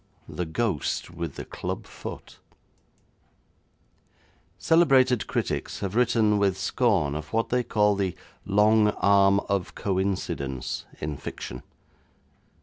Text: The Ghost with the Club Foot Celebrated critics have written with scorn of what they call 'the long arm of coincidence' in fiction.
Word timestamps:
The 0.27 0.47
Ghost 0.47 1.11
with 1.11 1.35
the 1.35 1.45
Club 1.45 1.85
Foot 1.85 2.39
Celebrated 4.57 5.27
critics 5.27 5.81
have 5.81 5.93
written 5.95 6.39
with 6.39 6.57
scorn 6.57 7.13
of 7.13 7.31
what 7.31 7.49
they 7.49 7.61
call 7.61 7.93
'the 7.93 8.15
long 8.43 8.87
arm 8.97 9.39
of 9.41 9.75
coincidence' 9.75 10.85
in 10.99 11.17
fiction. 11.17 11.61